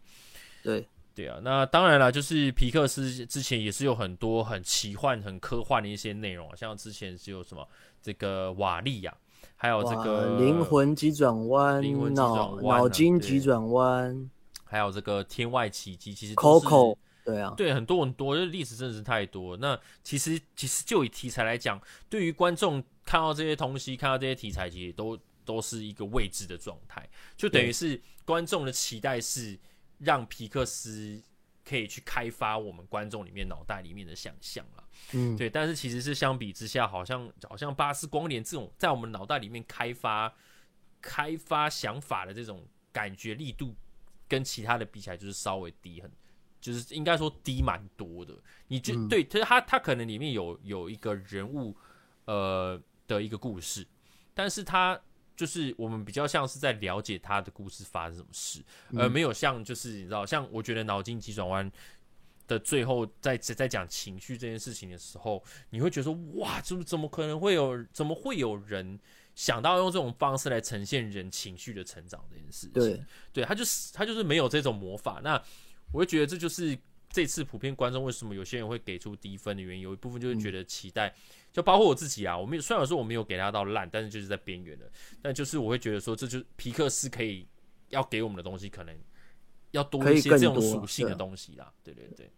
[0.62, 7.68] 对对啊，那当然了，就是皮克斯之前也是有很多很奇幻、很科幻的一些内容啊，像之前是有什么
[8.00, 9.12] 这个瓦力呀，
[9.62, 14.28] 还有这个灵魂急转弯、灵魂脑脑筋急转弯。
[14.64, 19.56] 还有这个天外奇迹，其实 Coco 对啊，对很多很多，就历史真的是太多。
[19.58, 27.08] 那其实其实就以题材来讲，对于观众看到这些东西，看到这些题材，其实都都是一个未知的状态。
[27.36, 29.56] 就等于是观众的期待是
[29.98, 31.22] 让皮克斯
[31.64, 34.81] 可以去开发我们观众里面脑袋里面的想象了。
[35.12, 35.48] 嗯，对。
[35.48, 40.34] 但是其实是相比之下，好像好像巴斯光年这种在我们脑袋里面开发
[41.00, 43.74] 开发想法的这种感觉力度。
[44.28, 46.10] 跟其他的比起来，就是稍微低很，
[46.58, 48.34] 就是应该说低蛮多的。
[48.68, 51.76] 你就、嗯、对，他他可能里面有有一个人物，
[52.24, 53.86] 呃的一个故事，
[54.32, 54.98] 但是他
[55.36, 61.70] 就是我们比较像是在了解他的故事发生什么事，而、呃、没有像就是你知道，像我觉得脑筋急转弯
[62.52, 68.98] 的最后在在讲情绪这件事情的时候，你会觉得说哇，怎么怎么可能会有，怎么会有人？
[69.34, 75.22] 想到用这种方式来呈现人情绪的成长这件事情，对，对他就是他就是没有这种魔法。
[75.24, 75.42] 那
[75.90, 81.14] 我会觉得这就是这次普遍观众为什么有些人会给出低分的原因，有一部分就是觉得期待，嗯、
[81.50, 87.48] 就包括我自己啊，我没有虽然说我没有给他到烂，但是就是在边缘的，但就是我会觉得说，这就是皮克斯可以
[87.88, 88.94] 要给我们的东西，可能
[89.70, 92.30] 要多一些这种属性的东西啦，对对对。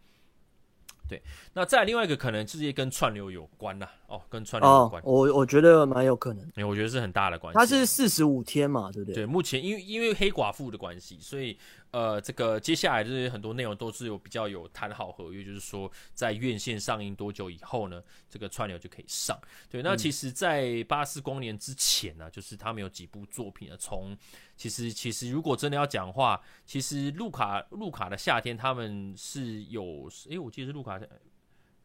[1.08, 7.58] 对，那再另外一个可能就是跟串流有关呐，哦，跟串流有关，哦、我我觉得蛮有可能，我觉得是很大的关系。
[7.58, 9.14] 它是四十五天嘛，对不对？
[9.14, 11.58] 对，目前因为因为黑寡妇的关系，所以。
[11.94, 19.38] 呃，这个接下来就是很多内容都是有比较有谈好合约，就是说在院线上映多久以后呢，这个串流就可以上。
[19.70, 24.18] 对，那其实，在巴斯光年之前呢、啊，就是他们有几部作品啊，从
[24.56, 31.00] 其实其实如果真的要讲话，其实路卡路卡的夏天他们是有，诶，我记得是路卡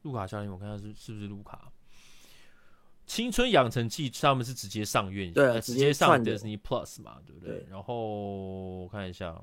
[0.02, 1.72] 路卡夏天，我看看是是不是路卡
[3.06, 7.60] 青春养成记，他们是直接上院线，对、啊，直接上 Disney Plus 嘛，对不对？
[7.60, 9.40] 对，然后我看一下。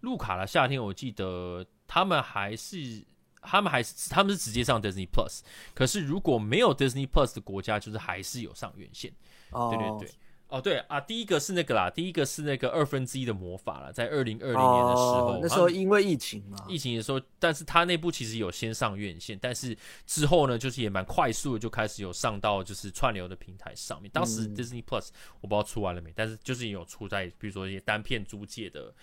[0.00, 3.04] 路卡的夏天，我记得他们还是，
[3.42, 5.40] 他们还是，他们是直接上 Disney Plus。
[5.74, 9.12] 可是如果没有 Disney Plus 的国家，就是还是有上院线。
[9.50, 9.74] Oh.
[9.74, 10.14] 对对对，
[10.48, 24.10] 哦对啊，第一个是那个啦，第一个是那个二分之一的魔法啦，在二零二零年的时候，oh, 那时候因为疫情嘛，疫情的时候，但是他那部其实有先上院线，但是之后呢，就是也蛮快速的就开始有上到就是串流的平台上面。
[24.12, 25.08] 当时 Disney Plus
[25.40, 28.94] 我不知道出完了没，但是就是也有出在比如说一些单片租借的。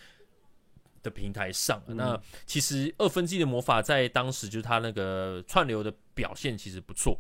[1.04, 7.20] 的平台上，那其实二分之一的魔法在当时就是它那个串流的表现其实不错，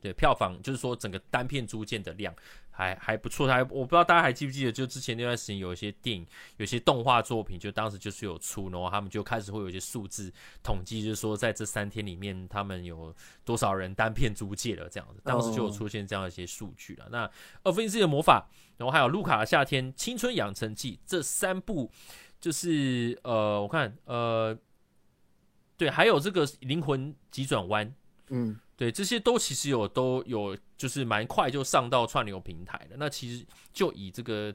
[0.00, 2.34] 对票房就是说整个单片租借的量
[2.70, 6.24] 还还不错，还我不知道大家还记不记得，就之前那段时间有一些电影、
[6.58, 10.32] 有些动画作品，就当时就是有出，然后他们就开始会有一些数字
[10.62, 13.12] 统计，就是说在这三天里面，他们有
[13.44, 17.06] 多少人单片租借了这样子，当时就有出现这样一些数据了。
[17.06, 17.12] Oh.
[17.12, 17.26] 那
[17.64, 21.90] 《二分之一的魔法》，然后还有《路卡的夏天》、《青春养成记》这三部，
[22.40, 24.56] 就是呃，我看呃，
[25.76, 27.86] 对，还有这个《灵魂急转弯》，
[28.28, 28.58] 嗯。
[28.78, 32.94] 对，这些都其实有都有，就是蛮快就上到串流平台的。
[32.96, 34.54] 那其实就以这个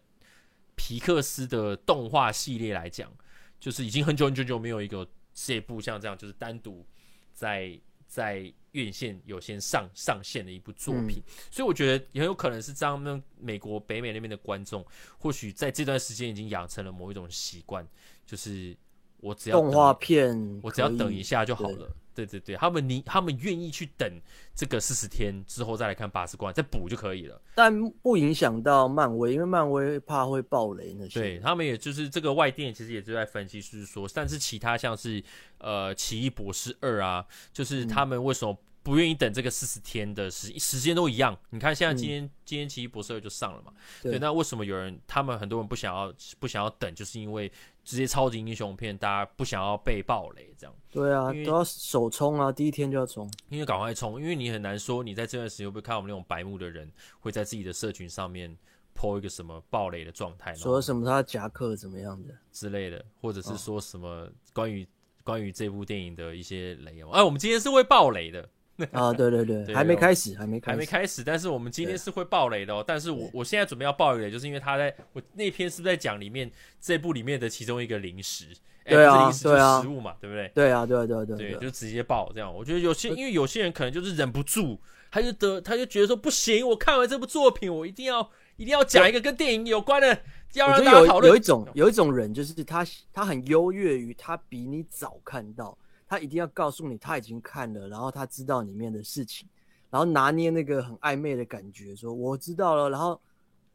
[0.77, 3.11] 皮克斯的动画系列来讲，
[3.59, 6.85] 就是已经很久很久久没有一个这部像这样，就是单独
[7.33, 7.77] 在
[8.13, 11.17] 在院线有先上上线的一部作品。
[11.17, 14.85] 嗯、所以我觉得也很有可能是这样，那美国北美那边的观众，
[15.17, 17.87] 或许在这段时间已经养成了某一种习惯，
[18.23, 18.77] 就是
[19.19, 21.91] 我只要动画片，我只要等一下就好了。
[22.15, 24.07] 对对对，他们你他们愿意去等
[24.53, 31.19] 这个四十天之后再来看八十关，再补就可以了，但不影响到漫威，因为漫威怕会爆雷那些。
[31.19, 35.23] 对他们，也就是这个外电其实也就在分析，就是说，但是其他像是
[35.63, 41.35] 呃奇异博士二啊，就是他们为什么不愿意等这个四十天的时时间都一样？
[41.49, 43.73] 你看现在今天、嗯、今天奇异博士二就上了嘛？
[44.01, 47.51] 对，对，那为什么有人他们很多人不想要不想要等，就是因为。
[47.85, 50.73] 这些超级英雄片，大家不想要被暴雷，这样。
[50.89, 53.29] 对啊，都要首冲啊，第一天就要冲。
[53.49, 58.57] 因为赶快冲，因为你很难说，你在这段时间会不会看我们那种白目的人，会在自己的社群上面
[58.95, 64.87] po 一个什么暴雷的状态，说什么他夹克怎么样的之类的，或者是说什么关于、哦、
[65.23, 67.09] 关于这部电影的一些雷哦。
[67.11, 68.47] 哎，我们今天是会爆雷的。
[68.91, 71.23] 啊，对 对对，对还没开始，还没开始，还没开始。
[71.23, 72.83] 但是我们今天是会爆雷的哦。
[72.85, 78.47] 但是我我现在准备要爆雷，就是因为他在我那篇是不是在讲里面这部里面的其中一个零食？
[78.85, 80.51] 对啊，欸、零食就是食物嘛，对不对？
[80.53, 82.53] 对啊，对对对对，就直接爆这样。
[82.53, 84.77] 我觉得有些因为有些人可能就是忍不住，
[85.09, 90.19] 他就得他就觉得说不行，我看完这部作品，我一定要一定要讲一个跟电影有关的，
[90.59, 91.31] 要让大家讨论。
[91.31, 95.77] 有一种有一种人就是他他很优越于他比你早看到。
[96.05, 99.49] 他一定要告诉你他已经看了，然后他知道里面的事情，
[99.89, 103.19] 然后拿捏那个很暧昧的感觉，说我知道了，然后，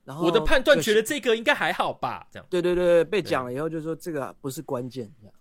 [0.05, 2.47] 然后我的判断觉得这个应该还好吧，这样。
[2.49, 5.35] 对对对，被讲了以后就说这个不是关键，这样。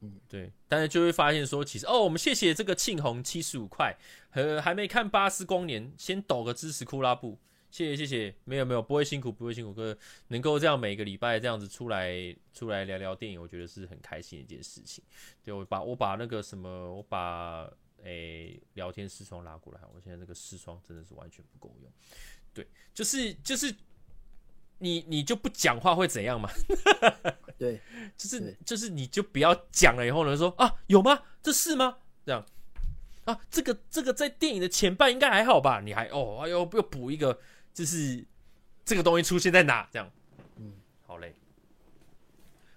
[0.00, 3.94] 嗯，对，但是就会发现说，其实哦，我们谢谢这个庆红七十五块，
[4.30, 7.38] 和还没看巴斯光年，先抖个支持库拉布。
[7.76, 9.94] 谢谢谢谢，没有没有，不会辛苦不会辛苦，哥
[10.28, 15.04] 能够这样每个礼拜这样子出来出来聊聊电影，我觉得是很开心的一件事情。
[15.44, 17.70] 对，我把我把那个什么，我把
[18.02, 21.92] 诶、欸、聊天视窗拉过来，我现在这个视窗真的是完全不够用。
[22.54, 23.70] 对，就是就是
[24.78, 26.48] 你你就不讲话会怎样嘛？
[27.58, 27.78] 对，
[28.16, 31.24] 就是就是你就不要讲了以后呢说啊有吗？
[31.42, 31.98] 这是吗？
[32.24, 32.42] 这样
[33.26, 35.82] 啊这个这个在电影的前半应该还好吧？
[35.84, 37.38] 你还哦哎呦又补一个。
[37.76, 38.24] 就是
[38.86, 39.86] 这个东西出现在哪？
[39.92, 40.10] 这样，
[40.56, 40.72] 嗯，
[41.06, 41.34] 好嘞。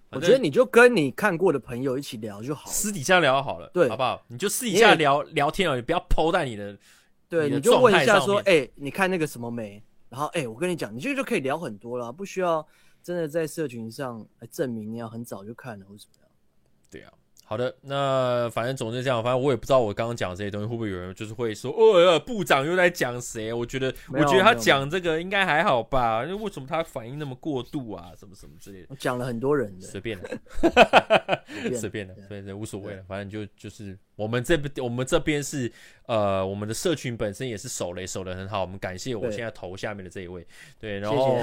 [0.10, 4.22] 我觉得你就跟你看过的朋友一起聊就好了，私底下聊好了，对，好不好？
[4.28, 6.78] 你就私底下聊聊天而已不要 po 在你的，
[7.30, 9.82] 对，你，你就问一下说，哎、欸，你看那个什么没？
[10.10, 12.68] 然后，哎、欸，我跟你讲，你这个就可以聊很多了，不需要
[13.02, 16.30] 真的在社群上来证明你要很早就看了或怎么样。
[16.90, 17.14] 对啊。
[17.50, 23.52] 好的，那反正总是这样，反正我也不知道我刚刚讲这些东西会不会有人就是会说，哦，部长又在讲谁？
[23.52, 26.24] 我觉得，我觉得他讲这个应该还好吧？
[26.24, 28.12] 因为为什么他反应那么过度啊？
[28.16, 28.88] 什么什么之类的？
[28.92, 30.30] 我讲了很多人的，随便的，
[31.76, 33.98] 随便的，对对无所谓了，反正就就是。
[34.20, 35.72] 我们这边，我们这边是，
[36.06, 38.60] 呃，我们的社群本身也是守雷守的很好。
[38.60, 40.46] 我们感谢我现在头下面的这一位，
[40.78, 41.40] 对，然后，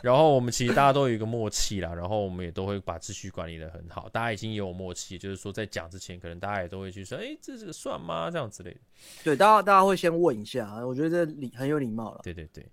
[0.00, 4.08] 然后我们其实大家都有一个默契啦，然后我们也都会把秩序管理的很好。
[4.10, 8.30] 大家已经有默契，就是说在讲之前，可能大家也都会去说，哎，这这个算吗？
[8.30, 8.80] 这样之类的。
[9.24, 12.20] 对，大家大家会先问一下，我觉得这礼很有礼貌了。
[12.22, 12.64] 对对对。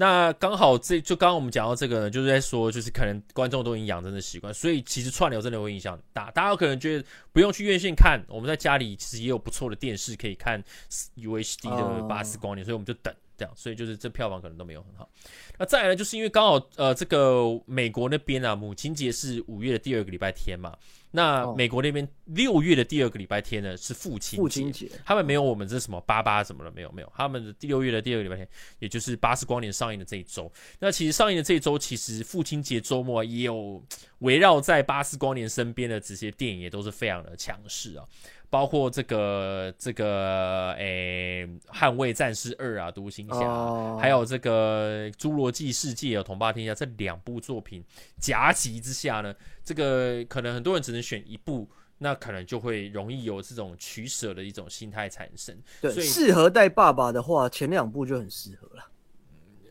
[0.00, 6.30] 那刚好这就刚刚我们讲到这个呢，就是在说，就是可能观众都已经养成的习惯，所以其实串流真的会影响大。
[6.30, 10.64] 大家可能觉得不用去院线看，我们在家里其实也有不错的电视可以看
[11.16, 13.52] UHD 的巴斯光年，所以我们就等这样。
[13.54, 15.06] 所以就是这票房可能都没有很好。
[15.58, 20.74] 那再来呢，就是因为刚好呃这个美国那边啊，母亲节是五月的第二个礼拜天嘛。
[21.10, 28.48] 那美国那边六月的第二个礼拜天呢是父亲节，父亲节，他们没有我们这什么八八什么的，没有没有，他们的第六月的第二个礼拜天，
[28.78, 30.50] 也就是巴斯光年上映的这一周。
[30.78, 33.82] 那其实上映的这一周，其实父亲节周末也有
[34.20, 38.04] 围绕在巴斯光年身边的这些电影也都是非常的强势啊。
[38.50, 44.00] 包括这个这个诶，《捍卫战士二》啊，《独行侠》，oh.
[44.00, 47.84] 还有这个《侏罗纪世界》啊，《统霸天下》这两部作品
[48.18, 49.32] 夹击之下呢，
[49.62, 55.56] 这个可能很多人只能选一部，那可能就会容易有这种取舍的一种心态产生。
[55.80, 58.90] 对，适合带爸爸的话，前两部就很适合了。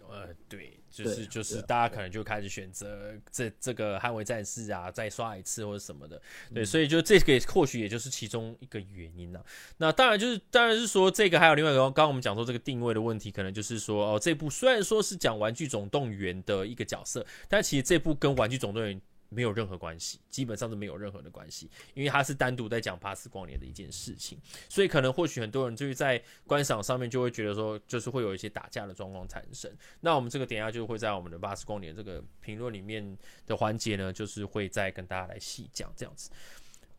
[0.10, 6.22] 呃，对，就是就是大家可能就开始选择这这个捍卫战士啊，再刷一次或者什么的，
[6.54, 9.46] 对，所以就这个或许也就是其中一个原因呢、啊。
[9.78, 19.00] 那当然就是当然是说这个还有另外一个，刚刚我们讲说这个定位的问题，可能就是说哦，这部虽然说是讲玩具总动员的一个角色，但其实这部跟玩具总动员。
[19.30, 29.72] 没有任何关系，基本上是没有任何的关系，因为它是单独在讲巴斯光年的一件事情，所以可能或许很多人就是在观赏上面就会觉得说，就是会有一些打架的状况产生。
[30.02, 36.30] 那我们这个等下就会在我们的巴斯光年这个评论里面的环节呢，就是会再跟大家来细讲这样子。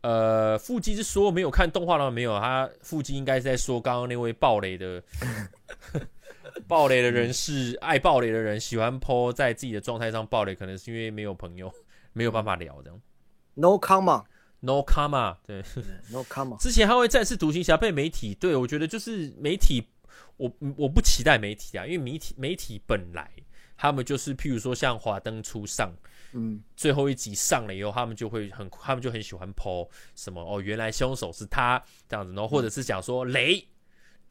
[0.01, 2.39] 呃，腹肌是说没有看动画了没有？
[2.39, 5.03] 他腹肌应该是在说刚刚那位暴雷的
[6.67, 11.71] 暴雷的人是爱暴雷的人，喜欢泼在自己的状态上暴雷，可能是因为没有朋友。
[12.13, 13.01] 没有办法聊这样
[13.53, 15.63] ，No comma，No comma，对
[16.11, 16.57] ，No comma。
[16.61, 19.87] 之前他会再次独行侠被媒体，对，我觉得就是媒体，
[20.37, 23.31] 我我不期待媒体啊，因为媒体媒体本来
[23.77, 25.91] 他们就是，譬如说像华灯初上，
[26.33, 33.65] 嗯，最后一集上了以后，他们就会很，他们就很喜欢 po 什么哦，原来凶手是他这样子，然后或者是讲说雷。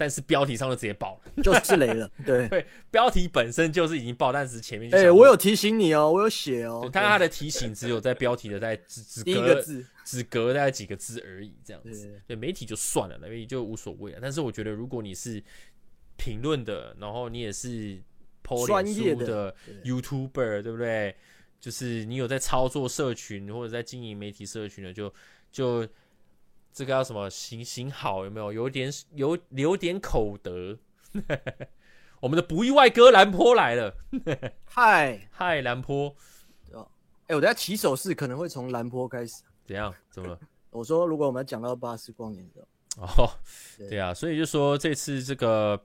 [0.01, 2.11] 但是标题上就直接爆了， 就是雷了。
[2.25, 6.89] 对对，标题本身就是已经爆，但是前面就哎、欸，我有提醒你哦，我有写哦。
[6.91, 12.19] 但他的提醒只有在标题的在只只隔 一个字，只隔大概几个字而已，这样子。
[12.27, 14.19] 对，媒体就算了，媒体就无所谓了。
[14.23, 15.45] 但是我觉得，如果你是
[16.17, 18.03] 评论的，然后你也是
[18.67, 21.15] 脸书的 YouTuber，对不对？
[21.61, 25.13] 就是你有在操作社群或者在经营媒体社群的，就
[25.53, 25.87] 就。
[26.73, 27.29] 这个叫什么？
[27.29, 28.53] 行行好，有没有？
[28.53, 30.79] 有点有留点口德。
[32.21, 33.95] 我们的不意外哥兰坡来了。
[34.65, 36.15] 嗨嗨，兰坡。
[37.27, 39.43] 哎，我等下起手式可能会从兰坡开始。
[39.67, 39.95] 怎样？
[40.11, 40.39] 怎么了？
[40.71, 42.67] 我说，如果我们要讲到巴斯光年的
[42.97, 43.31] 哦，
[43.77, 45.81] 对啊，所以就说这次这个，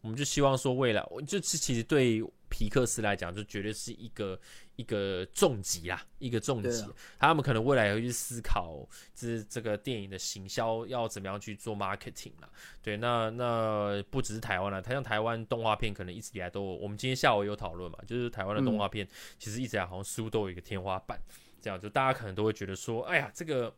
[0.00, 4.38] 我们就希望说未来，我就是其实对皮克斯来讲，就绝对是一个。
[4.80, 6.86] 一个重疾啦，一个重击，
[7.18, 12.48] 他们可能未来会去思考，这这个电影的行销要怎么样去做 marketing 啦。
[12.80, 19.06] 对，那那不只是台湾啦，它像台湾动画片，可能一直以来都，我们今天下午有讨论嘛，就是台湾的动画片，
[19.38, 21.20] 其实一直以来好像似乎都有一个天花板，
[21.60, 23.74] 这样就大家可能都会觉得说，哎呀，这个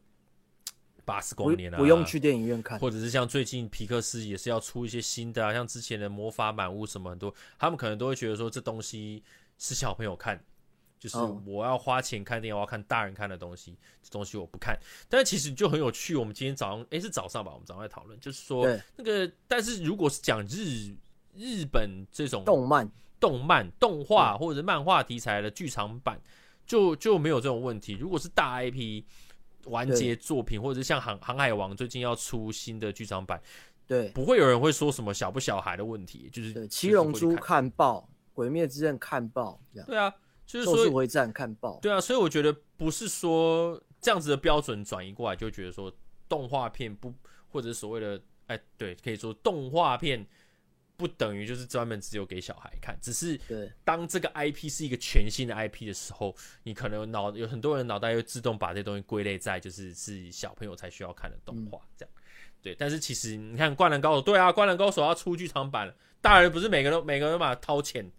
[1.04, 9.24] 八十光年啊，不用去电影院看，或者是像最近皮克斯也是要出一些新的啊，像之前的魔法满屋什么很多，他们可能都会觉得说，这东西
[9.58, 10.40] 是小朋友看。
[11.02, 14.78] 就是我要花钱看电影，我要看大人看的东西，这东西我不看。
[15.08, 16.14] 但是其实就很有趣。
[16.14, 17.50] 我们今天早上，诶，是早上吧？
[17.52, 20.94] 我们早上在讨论，就是说那个，但是如果是讲日
[21.34, 22.88] 日本这种动漫、
[23.18, 26.20] 动漫、动画或者是漫画题材的剧场版，
[26.64, 27.94] 就就没有这种问题。
[27.94, 29.02] 如果是大 IP
[29.64, 33.42] 完结作品，或者是像航《航海王》最近要出新的剧场版，
[33.88, 36.30] 对，不会有人会说什么小不小孩的问题。
[36.32, 40.14] 就是《七龙珠》看爆，《鬼灭之刃》看爆，对啊。
[40.52, 45.90] 就是说，回战看爆，对啊，所以我觉得不是说这样子的标准转移过来，就觉得说
[46.28, 47.14] 动画片不，
[47.48, 50.26] 或者所谓的哎，对，可以说动画片
[50.96, 53.40] 不等于就是专门只有给小孩看，只是
[53.82, 62.14] 当这个 IP 是一个全新的 IP 的时候，你可能脑有很多人脑袋会自动把这东西归类在就是是小朋友才需要看的动画这样，
[62.60, 68.12] 对，但是其实你看《灌篮高手》，对啊，《灌篮高手》要出剧场版了，大人不是每个人每个人都把它掏钱。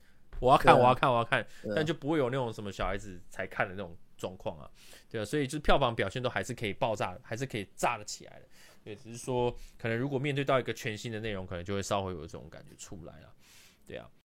[0.44, 4.70] 我要看，我要看，我要看，但就不会有那种什么小孩子才看的那种状况啊，
[5.10, 8.48] 对啊，所以就是票房表现都还是可以爆炸，还是可以炸得起来的，
[8.84, 13.34] 对，只是说可能如果面对到一个全新的内容，可能就会稍微有这种感觉出来了，
[13.88, 14.10] 对啊。